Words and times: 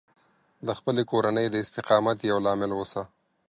د 0.67 0.69
خپلې 0.77 1.03
کورنۍ 1.11 1.47
د 1.49 1.55
استقامت 1.63 2.17
یو 2.29 2.37
لامل 2.45 2.71
اوسه 2.77 3.03